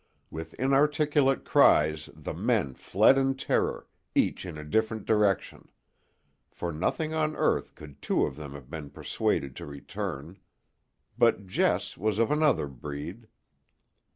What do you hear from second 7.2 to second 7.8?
earth